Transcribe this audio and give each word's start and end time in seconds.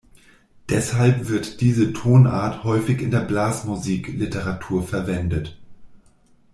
Deshalb 0.69 1.29
wird 1.29 1.61
diese 1.61 1.93
Tonart 1.93 2.63
häufig 2.63 3.03
in 3.03 3.11
der 3.11 3.19
Blasmusik-Literatur 3.19 4.81
verwendet. 4.81 5.59